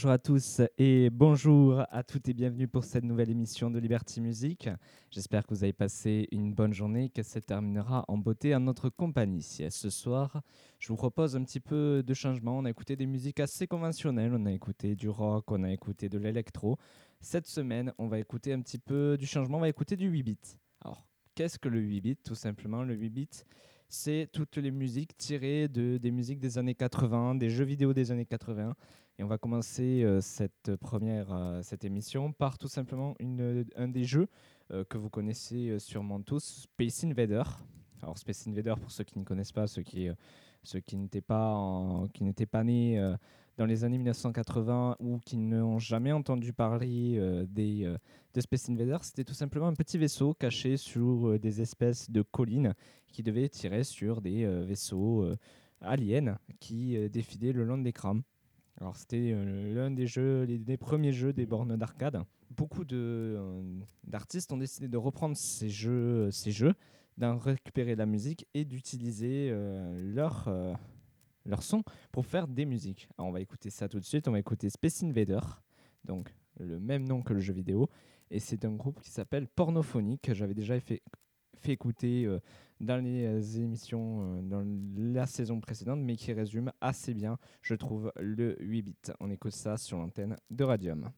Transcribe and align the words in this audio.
Bonjour 0.00 0.12
à 0.12 0.18
tous 0.18 0.62
et 0.78 1.10
bonjour 1.10 1.84
à 1.90 2.02
toutes 2.02 2.26
et 2.30 2.32
bienvenue 2.32 2.66
pour 2.66 2.84
cette 2.84 3.04
nouvelle 3.04 3.28
émission 3.28 3.70
de 3.70 3.78
Liberty 3.78 4.22
Music. 4.22 4.70
J'espère 5.10 5.46
que 5.46 5.52
vous 5.52 5.62
avez 5.62 5.74
passé 5.74 6.26
une 6.32 6.54
bonne 6.54 6.72
journée 6.72 7.04
et 7.04 7.08
que 7.10 7.22
ça 7.22 7.42
terminera 7.42 8.06
en 8.08 8.16
beauté 8.16 8.54
en 8.54 8.60
notre 8.60 8.88
compagnie. 8.88 9.42
Ce 9.42 9.90
soir, 9.90 10.40
je 10.78 10.88
vous 10.88 10.96
propose 10.96 11.36
un 11.36 11.44
petit 11.44 11.60
peu 11.60 12.02
de 12.02 12.14
changement. 12.14 12.56
On 12.56 12.64
a 12.64 12.70
écouté 12.70 12.96
des 12.96 13.04
musiques 13.04 13.40
assez 13.40 13.66
conventionnelles, 13.66 14.32
on 14.34 14.46
a 14.46 14.52
écouté 14.52 14.96
du 14.96 15.10
rock, 15.10 15.52
on 15.52 15.64
a 15.64 15.70
écouté 15.70 16.08
de 16.08 16.16
l'électro. 16.16 16.78
Cette 17.20 17.46
semaine, 17.46 17.92
on 17.98 18.08
va 18.08 18.18
écouter 18.18 18.54
un 18.54 18.62
petit 18.62 18.78
peu 18.78 19.18
du 19.18 19.26
changement, 19.26 19.58
on 19.58 19.60
va 19.60 19.68
écouter 19.68 19.96
du 19.96 20.08
8 20.08 20.22
bit. 20.22 20.58
Alors, 20.82 21.04
qu'est-ce 21.34 21.58
que 21.58 21.68
le 21.68 21.78
8 21.78 22.00
bit 22.00 22.22
Tout 22.22 22.34
simplement, 22.34 22.84
le 22.84 22.94
8 22.94 23.10
bit, 23.10 23.46
c'est 23.90 24.28
toutes 24.32 24.56
les 24.56 24.70
musiques 24.70 25.16
tirées 25.16 25.66
de, 25.66 25.98
des 25.98 26.12
musiques 26.12 26.38
des 26.38 26.58
années 26.58 26.76
80, 26.76 27.34
des 27.34 27.50
jeux 27.50 27.64
vidéo 27.64 27.92
des 27.92 28.12
années 28.12 28.24
80. 28.24 28.74
Et 29.18 29.24
on 29.24 29.26
va 29.26 29.36
commencer 29.36 30.02
euh, 30.04 30.20
cette 30.20 30.76
première 30.76 31.32
euh, 31.32 31.60
cette 31.62 31.84
émission 31.84 32.32
par 32.32 32.56
tout 32.56 32.68
simplement 32.68 33.16
une, 33.18 33.66
un 33.74 33.88
des 33.88 34.04
jeux 34.04 34.28
euh, 34.70 34.84
que 34.84 34.96
vous 34.96 35.10
connaissez 35.10 35.78
sûrement 35.80 36.22
tous, 36.22 36.68
Space 36.72 37.02
Invader. 37.02 37.42
Alors 38.00 38.16
Space 38.16 38.46
Invader, 38.46 38.74
pour 38.80 38.92
ceux 38.92 39.04
qui 39.04 39.18
ne 39.18 39.24
connaissent 39.24 39.52
pas, 39.52 39.66
ceux 39.66 39.82
qui, 39.82 40.08
ceux 40.62 40.80
qui 40.80 40.96
n'étaient 40.96 41.20
pas, 41.20 42.04
qui 42.14 42.22
n'étaient 42.22 42.46
pas 42.46 42.62
nés 42.62 43.14
dans 43.60 43.66
les 43.66 43.84
années 43.84 43.98
1980 43.98 44.96
ou 45.00 45.18
qui 45.18 45.36
n'ont 45.36 45.78
jamais 45.78 46.12
entendu 46.12 46.52
parler 46.54 47.20
des, 47.46 47.94
de 48.32 48.40
Space 48.40 48.70
Invader, 48.70 48.96
c'était 49.02 49.24
tout 49.24 49.34
simplement 49.34 49.66
un 49.66 49.74
petit 49.74 49.98
vaisseau 49.98 50.32
caché 50.32 50.78
sur 50.78 51.38
des 51.38 51.60
espèces 51.60 52.10
de 52.10 52.22
collines 52.22 52.74
qui 53.12 53.22
devait 53.22 53.50
tirer 53.50 53.84
sur 53.84 54.22
des 54.22 54.46
vaisseaux 54.64 55.26
aliens 55.82 56.38
qui 56.58 56.96
défilaient 57.10 57.52
le 57.52 57.64
long 57.64 57.76
de 57.76 57.84
l'écran. 57.84 58.20
Alors 58.80 58.96
c'était 58.96 59.32
euh, 59.34 59.74
l'un 59.74 59.90
des 59.90 60.06
jeux, 60.06 60.44
les, 60.44 60.76
premiers 60.78 61.12
jeux 61.12 61.32
des 61.32 61.44
bornes 61.44 61.76
d'arcade. 61.76 62.22
Beaucoup 62.50 62.84
euh, 62.92 63.62
d'artistes 64.04 64.52
ont 64.52 64.56
décidé 64.56 64.88
de 64.88 64.96
reprendre 64.96 65.36
ces 65.36 65.68
jeux, 65.68 66.30
ces 66.30 66.50
jeux, 66.50 66.74
d'en 67.18 67.36
récupérer 67.36 67.94
la 67.94 68.06
musique 68.06 68.46
et 68.54 68.64
d'utiliser 68.64 69.50
euh, 69.50 70.14
leur 70.14 70.48
leur 71.44 71.62
son 71.62 71.82
pour 72.12 72.26
faire 72.26 72.48
des 72.48 72.64
musiques. 72.64 73.08
Alors 73.16 73.28
on 73.28 73.32
va 73.32 73.40
écouter 73.40 73.70
ça 73.70 73.88
tout 73.88 74.00
de 74.00 74.04
suite. 74.04 74.28
On 74.28 74.32
va 74.32 74.38
écouter 74.38 74.70
Space 74.70 75.02
Invader, 75.02 75.40
donc 76.04 76.34
le 76.58 76.78
même 76.78 77.06
nom 77.06 77.22
que 77.22 77.32
le 77.32 77.40
jeu 77.40 77.52
vidéo, 77.52 77.88
et 78.30 78.38
c'est 78.38 78.64
un 78.64 78.72
groupe 78.72 79.00
qui 79.00 79.10
s'appelle 79.10 79.48
Pornophonique 79.48 80.22
que 80.22 80.34
j'avais 80.34 80.54
déjà 80.54 80.78
fait 80.80 81.02
fait 81.60 81.72
écouter 81.72 82.24
euh, 82.24 82.40
dans 82.80 83.02
les 83.02 83.24
euh, 83.26 83.62
émissions 83.62 84.38
euh, 84.38 84.42
dans 84.42 84.66
la 84.96 85.26
saison 85.26 85.60
précédente, 85.60 86.00
mais 86.00 86.16
qui 86.16 86.32
résume 86.32 86.72
assez 86.80 87.14
bien, 87.14 87.38
je 87.62 87.74
trouve, 87.74 88.12
le 88.16 88.56
8 88.60 88.82
bits. 88.82 88.96
On 89.20 89.30
écoute 89.30 89.52
ça 89.52 89.76
sur 89.76 89.98
l'antenne 89.98 90.36
de 90.50 90.64
Radium. 90.64 91.10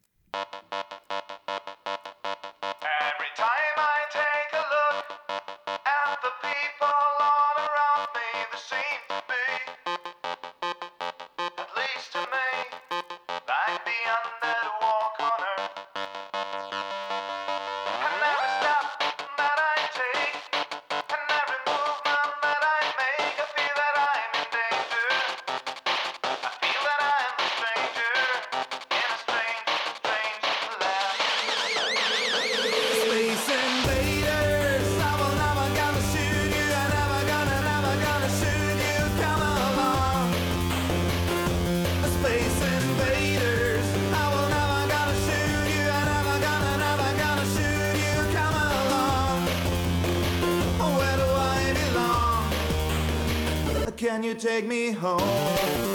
Take 54.34 54.66
me 54.66 54.92
home. 54.92 55.91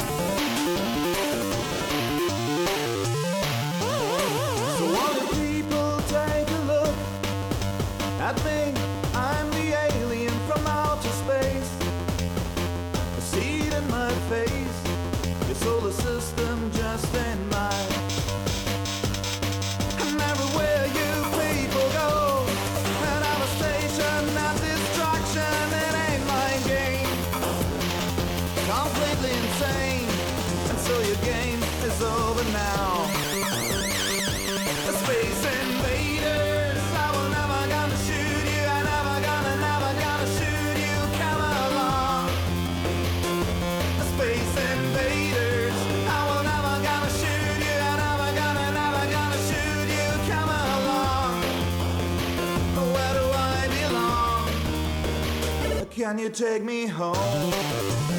Can 56.08 56.18
you 56.20 56.30
take 56.30 56.64
me 56.64 56.88
home? 56.88 58.17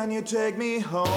Can 0.00 0.12
you 0.12 0.22
take 0.22 0.56
me 0.56 0.78
home? 0.78 1.08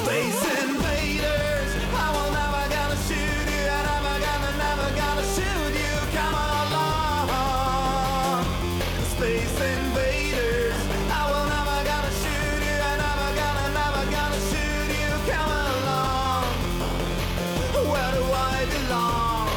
Space 0.00 0.42
invaders, 0.62 1.70
I 1.96 2.08
will 2.12 2.30
never 2.40 2.64
gonna 2.74 2.98
shoot 3.08 3.46
you, 3.54 3.64
I 3.64 3.80
never 3.88 4.16
gonna, 4.26 4.52
never 4.66 4.88
gonna 5.00 5.24
shoot 5.34 5.72
you. 5.80 5.96
Come 6.12 6.36
along, 6.52 7.24
space 9.16 9.56
invaders, 9.72 10.76
I 11.08 11.22
will 11.30 11.48
never 11.56 11.78
gonna 11.88 12.12
shoot 12.20 12.60
you, 12.68 12.76
I 12.90 12.92
never 13.00 13.28
gonna, 13.40 13.66
never 13.80 14.04
gonna 14.12 14.40
shoot 14.52 14.88
you. 15.00 15.08
Come 15.32 15.52
along, 15.72 16.44
where 17.88 18.12
do 18.12 18.24
I 18.28 18.60
belong? 18.76 19.48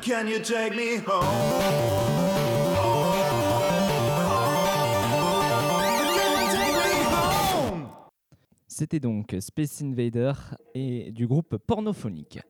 Can 0.00 0.24
you 0.26 0.38
take 0.38 0.74
me 0.74 0.96
home? 0.96 2.11
C'était 8.82 8.98
donc 8.98 9.36
Space 9.38 9.80
Invader 9.80 10.32
et 10.74 11.12
du 11.12 11.28
groupe 11.28 11.56
Pornophonique. 11.56 12.40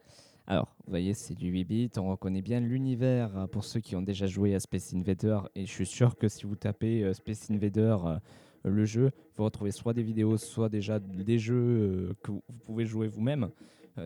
Alors, 0.47 0.75
vous 0.87 0.91
voyez, 0.91 1.13
c'est 1.13 1.35
du 1.35 1.51
8 1.51 1.65
bits, 1.65 1.91
on 1.99 2.09
reconnaît 2.09 2.41
bien 2.41 2.59
l'univers 2.59 3.37
hein, 3.37 3.49
pour 3.49 3.65
ceux 3.65 3.81
qui 3.81 3.97
ont 3.97 4.01
déjà 4.01 4.27
joué 4.27 4.55
à 4.55 4.61
Space 4.61 4.95
Invader. 4.95 5.41
Et 5.55 5.67
je 5.67 5.71
suis 5.71 5.85
sûr 5.85 6.17
que 6.17 6.29
si 6.29 6.47
vous 6.47 6.57
tapez 6.57 7.05
euh, 7.05 7.13
Space 7.13 7.51
Invader, 7.51 7.99
euh, 8.07 8.19
le 8.65 8.87
jeu, 8.87 9.11
vous 9.37 9.45
retrouvez 9.45 9.73
soit 9.73 9.93
des 9.93 10.03
vidéos, 10.03 10.39
soit 10.39 10.71
déjà 10.71 11.01
des 11.01 11.39
jeux 11.39 11.55
euh, 11.55 12.15
que 12.23 12.31
vous 12.31 12.43
pouvez 12.65 12.87
jouer 12.87 13.09
vous-même 13.09 13.51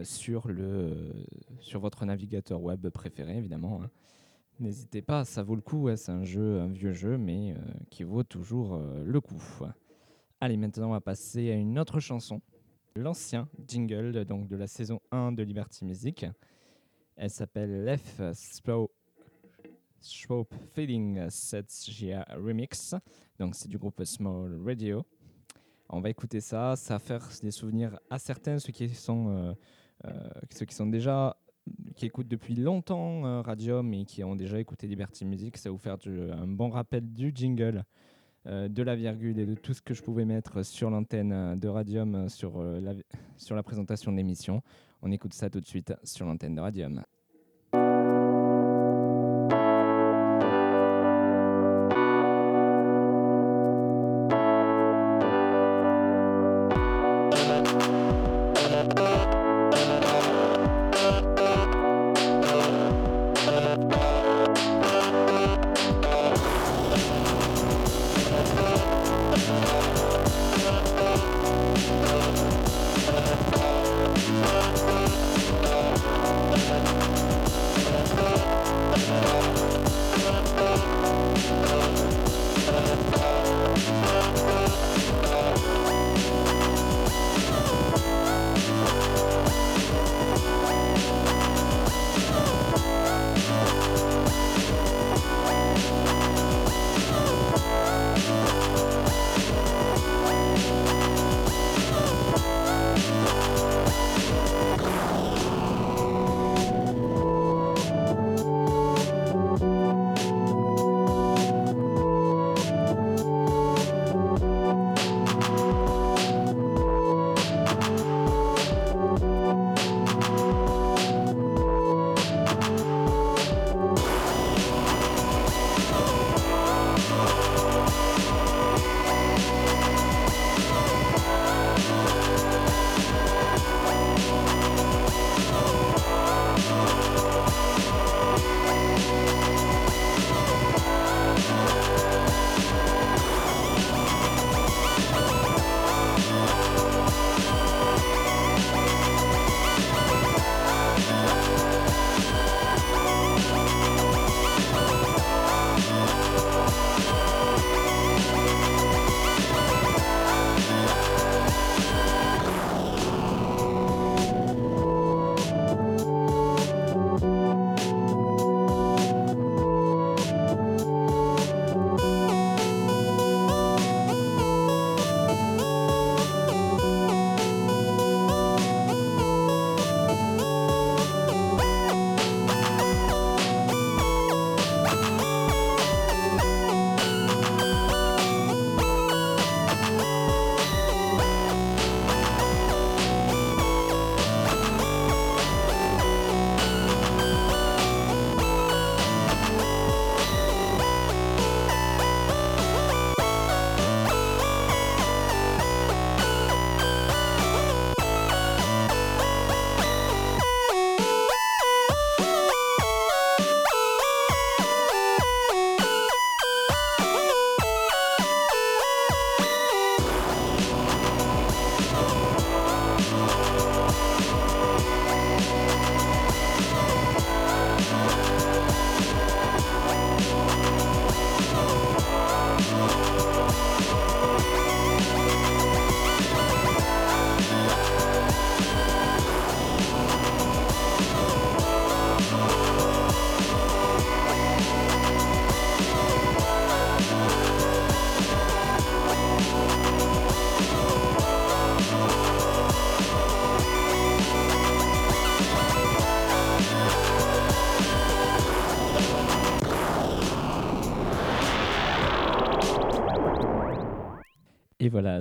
sur, 0.02 0.48
le, 0.48 1.12
sur 1.60 1.78
votre 1.78 2.04
navigateur 2.06 2.60
web 2.60 2.88
préféré, 2.88 3.36
évidemment. 3.36 3.82
Hein. 3.84 3.90
N'hésitez 4.58 5.00
pas, 5.00 5.24
ça 5.24 5.44
vaut 5.44 5.54
le 5.54 5.62
coup. 5.62 5.88
c'est 5.94 6.10
un 6.10 6.24
jeu, 6.24 6.58
un 6.58 6.72
vieux 6.72 6.92
jeu, 6.92 7.18
mais 7.18 7.54
qui 7.88 8.02
vaut 8.02 8.24
toujours 8.24 8.82
le 9.04 9.20
coup. 9.20 9.40
Allez, 10.38 10.58
maintenant 10.58 10.88
on 10.88 10.92
va 10.92 11.00
passer 11.00 11.50
à 11.50 11.54
une 11.54 11.78
autre 11.78 11.98
chanson. 11.98 12.42
L'ancien 12.94 13.48
jingle 13.66 14.26
donc 14.26 14.48
de 14.48 14.56
la 14.56 14.66
saison 14.66 15.00
1 15.10 15.32
de 15.32 15.42
Liberty 15.42 15.86
Music. 15.86 16.26
Elle 17.16 17.30
s'appelle 17.30 17.84
Left 17.84 18.22
Slow 18.34 18.90
Feeling 20.74 21.30
Sets 21.30 21.90
Remix. 22.36 22.94
Donc 23.38 23.54
c'est 23.54 23.68
du 23.68 23.78
groupe 23.78 24.04
Small 24.04 24.60
Radio. 24.62 25.06
On 25.88 26.02
va 26.02 26.10
écouter 26.10 26.42
ça, 26.42 26.76
ça 26.76 26.94
va 26.94 26.98
faire 26.98 27.26
des 27.42 27.50
souvenirs 27.50 27.98
à 28.10 28.18
certains, 28.18 28.58
ceux 28.58 28.72
qui 28.72 28.90
sont, 28.90 29.30
euh, 29.30 29.54
euh, 30.04 30.28
ceux 30.50 30.66
qui 30.66 30.74
sont 30.74 30.86
déjà 30.86 31.34
qui 31.96 32.04
écoutent 32.04 32.28
depuis 32.28 32.54
longtemps 32.54 33.24
euh, 33.24 33.40
Radium 33.40 33.92
et 33.94 34.04
qui 34.04 34.22
ont 34.22 34.36
déjà 34.36 34.60
écouté 34.60 34.86
Liberty 34.86 35.24
Music, 35.24 35.56
ça 35.56 35.70
va 35.70 35.72
vous 35.72 35.78
faire 35.78 35.96
un 36.06 36.46
bon 36.46 36.68
rappel 36.68 37.10
du 37.10 37.32
jingle 37.34 37.84
de 38.46 38.82
la 38.82 38.94
virgule 38.94 39.38
et 39.38 39.46
de 39.46 39.54
tout 39.54 39.74
ce 39.74 39.82
que 39.82 39.94
je 39.94 40.02
pouvais 40.02 40.24
mettre 40.24 40.64
sur 40.64 40.90
l'antenne 40.90 41.32
euh, 41.32 41.56
de 41.56 41.68
Radium 41.68 42.14
euh, 42.14 42.28
sur, 42.28 42.62
la, 42.62 42.94
sur 43.36 43.56
la 43.56 43.62
présentation 43.62 44.12
de 44.12 44.16
l'émission. 44.16 44.62
On 45.02 45.10
écoute 45.10 45.34
ça 45.34 45.50
tout 45.50 45.60
de 45.60 45.66
suite 45.66 45.94
sur 46.04 46.26
l'antenne 46.26 46.54
de 46.54 46.60
Radium. 46.60 47.02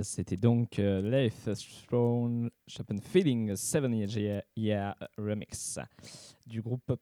C'était 0.02 0.36
donc 0.36 0.78
euh, 0.78 1.00
Life 1.02 1.48
Throne 1.86 2.50
Chopin 2.66 2.96
Feeling 2.98 3.54
7 3.54 3.84
Year 4.56 4.94
Remix 5.18 5.78
du 6.46 6.62
groupe, 6.62 6.92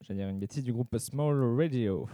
j'allais 0.00 0.20
dire 0.20 0.28
une 0.28 0.38
bêtise, 0.38 0.64
du 0.64 0.72
groupe 0.72 0.96
Small 0.98 1.56
Radio. 1.56 2.08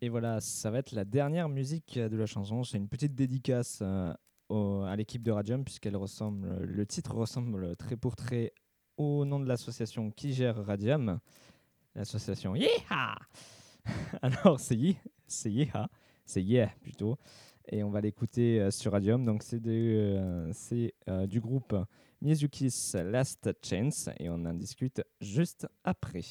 Et 0.00 0.08
voilà, 0.08 0.40
ça 0.40 0.70
va 0.70 0.78
être 0.78 0.92
la 0.92 1.04
dernière 1.04 1.48
musique 1.48 1.98
de 1.98 2.16
la 2.16 2.26
chanson. 2.26 2.64
C'est 2.64 2.76
une 2.76 2.88
petite 2.88 3.14
dédicace 3.14 3.82
euh, 3.82 4.84
à 4.84 4.96
l'équipe 4.96 5.22
de 5.22 5.30
Radium, 5.30 5.64
puisqu'elle 5.64 5.96
ressemble, 5.96 6.58
le 6.62 6.86
titre 6.86 7.14
ressemble 7.14 7.76
très 7.76 7.96
pour 7.96 8.16
très 8.16 8.52
au 8.96 9.24
nom 9.24 9.40
de 9.40 9.46
l'association 9.46 10.10
qui 10.10 10.32
gère 10.32 10.64
Radium, 10.64 11.20
l'association 11.94 12.54
Yeha 12.54 13.16
Alors, 14.22 14.60
c'est 14.60 14.96
c'est 15.26 15.50
Yeha, 15.50 15.88
c'est 16.24 16.42
Yeah 16.42 16.70
plutôt. 16.80 17.18
Et 17.70 17.82
on 17.82 17.90
va 17.90 18.00
l'écouter 18.00 18.60
euh, 18.60 18.70
sur 18.70 18.92
Radium. 18.92 19.24
Donc, 19.24 19.42
c'est 19.42 19.60
euh, 19.66 20.52
euh, 21.08 21.26
du 21.26 21.40
groupe 21.40 21.76
Mizuki's 22.22 22.94
Last 22.94 23.50
Chance. 23.62 24.08
Et 24.18 24.30
on 24.30 24.44
en 24.44 24.54
discute 24.54 25.02
juste 25.20 25.66
après. 25.84 26.22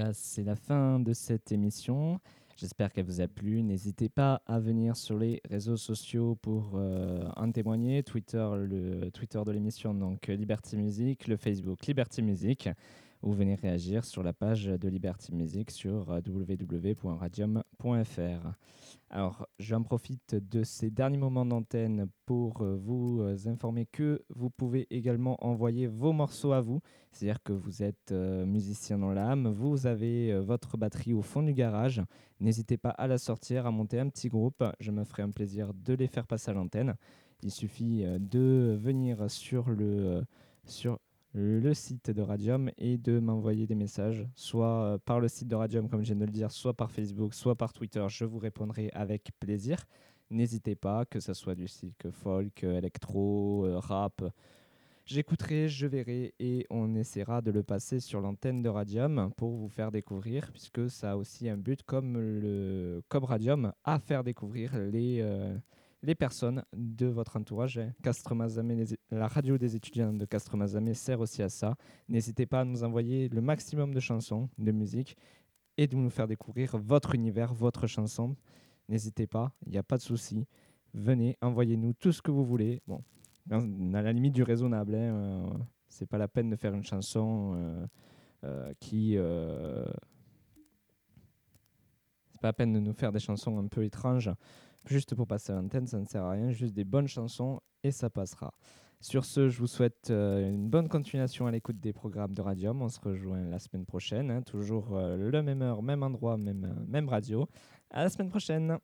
Voilà, 0.00 0.14
c'est 0.14 0.44
la 0.44 0.56
fin 0.56 0.98
de 0.98 1.12
cette 1.12 1.52
émission. 1.52 2.20
J'espère 2.56 2.90
qu'elle 2.90 3.04
vous 3.04 3.20
a 3.20 3.28
plu. 3.28 3.62
N'hésitez 3.62 4.08
pas 4.08 4.40
à 4.46 4.58
venir 4.58 4.96
sur 4.96 5.18
les 5.18 5.42
réseaux 5.50 5.76
sociaux 5.76 6.38
pour 6.40 6.72
euh, 6.76 7.28
en 7.36 7.52
témoigner. 7.52 8.02
Twitter, 8.02 8.48
le 8.56 9.10
Twitter 9.10 9.42
de 9.44 9.50
l'émission, 9.52 9.92
donc 9.92 10.28
Liberty 10.28 10.78
Music, 10.78 11.28
le 11.28 11.36
Facebook 11.36 11.84
Liberty 11.86 12.22
Music, 12.22 12.70
ou 13.22 13.32
venez 13.32 13.54
réagir 13.54 14.04
sur 14.04 14.22
la 14.22 14.32
page 14.32 14.64
de 14.64 14.88
Liberty 14.88 15.34
Music 15.34 15.70
sur 15.70 16.10
euh, 16.10 16.20
www.radium.fr. 16.26 17.62
Alors, 19.10 19.46
j'en 19.58 19.82
profite 19.82 20.34
de 20.34 20.62
ces 20.62 20.90
derniers 20.90 21.18
moments 21.18 21.44
d'antenne 21.44 22.06
pour 22.24 22.62
euh, 22.62 22.76
vous 22.76 23.20
euh, 23.20 23.36
informer 23.46 23.84
que 23.86 24.24
vous 24.34 24.48
pouvez 24.48 24.86
également 24.90 25.36
envoyer 25.44 25.86
vos 25.86 26.12
morceaux 26.12 26.52
à 26.52 26.62
vous. 26.62 26.80
C'est-à-dire 27.12 27.42
que 27.42 27.52
vous 27.52 27.82
êtes 27.82 28.12
musicien 28.12 28.98
dans 28.98 29.10
l'âme, 29.10 29.48
vous 29.48 29.88
avez 29.88 30.38
votre 30.38 30.76
batterie 30.76 31.12
au 31.12 31.22
fond 31.22 31.42
du 31.42 31.52
garage. 31.52 32.00
N'hésitez 32.38 32.76
pas 32.76 32.90
à 32.90 33.08
la 33.08 33.18
sortir, 33.18 33.66
à 33.66 33.72
monter 33.72 33.98
un 33.98 34.08
petit 34.08 34.28
groupe. 34.28 34.62
Je 34.78 34.92
me 34.92 35.02
ferai 35.02 35.24
un 35.24 35.30
plaisir 35.30 35.74
de 35.74 35.94
les 35.94 36.06
faire 36.06 36.28
passer 36.28 36.52
à 36.52 36.54
l'antenne. 36.54 36.94
Il 37.42 37.50
suffit 37.50 38.04
de 38.20 38.78
venir 38.80 39.28
sur 39.28 39.70
le, 39.70 40.22
sur 40.66 41.00
le 41.32 41.74
site 41.74 42.10
de 42.10 42.22
Radium 42.22 42.70
et 42.76 42.98
de 42.98 43.20
m'envoyer 43.20 43.66
des 43.66 43.74
messages, 43.74 44.26
soit 44.34 44.84
euh, 44.84 44.98
par 44.98 45.20
le 45.20 45.28
site 45.28 45.48
de 45.48 45.54
Radium, 45.54 45.88
comme 45.88 46.02
je 46.02 46.06
viens 46.06 46.20
de 46.20 46.26
le 46.26 46.32
dire, 46.32 46.50
soit 46.50 46.74
par 46.74 46.90
Facebook, 46.90 47.34
soit 47.34 47.54
par 47.54 47.72
Twitter. 47.72 48.04
Je 48.08 48.24
vous 48.24 48.38
répondrai 48.38 48.90
avec 48.92 49.30
plaisir. 49.38 49.84
N'hésitez 50.30 50.74
pas, 50.74 51.04
que 51.04 51.20
ce 51.20 51.34
soit 51.34 51.54
du 51.54 51.68
style 51.68 51.92
folk, 52.10 52.64
électro, 52.64 53.64
euh, 53.64 53.78
rap. 53.78 54.22
J'écouterai, 55.06 55.68
je 55.68 55.86
verrai 55.86 56.34
et 56.38 56.66
on 56.70 56.94
essaiera 56.94 57.42
de 57.42 57.50
le 57.50 57.64
passer 57.64 57.98
sur 57.98 58.20
l'antenne 58.20 58.62
de 58.62 58.68
Radium 58.68 59.32
pour 59.36 59.56
vous 59.56 59.68
faire 59.68 59.90
découvrir, 59.90 60.52
puisque 60.52 60.88
ça 60.88 61.12
a 61.12 61.16
aussi 61.16 61.48
un 61.48 61.56
but 61.56 61.82
comme, 61.82 62.16
le, 62.16 63.02
comme 63.08 63.24
Radium 63.24 63.72
à 63.82 63.98
faire 63.98 64.22
découvrir 64.22 64.78
les, 64.78 65.20
euh, 65.20 65.56
les 66.02 66.14
personnes 66.14 66.64
de 66.74 67.06
votre 67.06 67.36
entourage. 67.36 67.80
La 69.10 69.28
radio 69.28 69.58
des 69.58 69.76
étudiants 69.76 70.12
de 70.12 70.24
Castres-Mazamet 70.24 70.94
sert 70.94 71.20
aussi 71.20 71.42
à 71.42 71.48
ça. 71.48 71.76
N'hésitez 72.08 72.46
pas 72.46 72.60
à 72.60 72.64
nous 72.64 72.84
envoyer 72.84 73.28
le 73.28 73.40
maximum 73.40 73.92
de 73.92 74.00
chansons, 74.00 74.48
de 74.58 74.72
musique 74.72 75.16
et 75.76 75.86
de 75.86 75.96
nous 75.96 76.10
faire 76.10 76.26
découvrir 76.26 76.76
votre 76.78 77.14
univers, 77.14 77.52
votre 77.54 77.86
chanson. 77.86 78.36
N'hésitez 78.88 79.26
pas, 79.26 79.52
il 79.66 79.72
n'y 79.72 79.78
a 79.78 79.82
pas 79.82 79.96
de 79.96 80.02
souci. 80.02 80.46
Venez, 80.94 81.36
envoyez-nous 81.40 81.92
tout 81.92 82.12
ce 82.12 82.22
que 82.22 82.30
vous 82.30 82.44
voulez. 82.44 82.82
Bon, 82.86 83.02
à 83.50 84.02
la 84.02 84.12
limite 84.12 84.34
du 84.34 84.42
raisonnable. 84.42 84.94
Hein, 84.94 85.14
euh, 85.14 85.50
c'est 85.88 86.06
pas 86.06 86.18
la 86.18 86.28
peine 86.28 86.50
de 86.50 86.56
faire 86.56 86.74
une 86.74 86.84
chanson 86.84 87.54
euh, 87.54 87.86
euh, 88.44 88.72
qui. 88.80 89.16
c'est 92.30 92.40
pas 92.40 92.48
la 92.48 92.52
peine 92.52 92.72
de 92.72 92.80
nous 92.80 92.92
faire 92.92 93.12
des 93.12 93.18
chansons 93.18 93.58
un 93.58 93.68
peu 93.68 93.84
étranges 93.84 94.30
juste 94.86 95.14
pour 95.14 95.26
passer 95.26 95.52
à 95.52 95.56
l'antenne, 95.56 95.86
ça 95.86 95.98
ne 95.98 96.06
sert 96.06 96.24
à 96.24 96.30
rien. 96.30 96.50
Juste 96.50 96.74
des 96.74 96.84
bonnes 96.84 97.08
chansons 97.08 97.60
et 97.82 97.90
ça 97.90 98.10
passera. 98.10 98.52
Sur 99.00 99.24
ce, 99.24 99.48
je 99.48 99.58
vous 99.58 99.66
souhaite 99.66 100.10
une 100.10 100.68
bonne 100.68 100.88
continuation 100.88 101.46
à 101.46 101.50
l'écoute 101.50 101.80
des 101.80 101.92
programmes 101.92 102.34
de 102.34 102.42
Radium. 102.42 102.82
On 102.82 102.88
se 102.88 103.00
rejoint 103.00 103.42
la 103.44 103.58
semaine 103.58 103.86
prochaine, 103.86 104.30
hein, 104.30 104.42
toujours 104.42 104.90
le 104.90 105.42
même 105.42 105.62
heure, 105.62 105.82
même 105.82 106.02
endroit, 106.02 106.36
même, 106.36 106.84
même 106.86 107.08
radio. 107.08 107.48
À 107.90 108.04
la 108.04 108.10
semaine 108.10 108.28
prochaine. 108.28 108.78